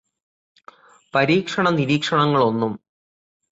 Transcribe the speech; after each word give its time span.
പരീക്ഷണ 1.13 1.69
നിരീക്ഷണങ്ങളൊന്നും 1.69 2.73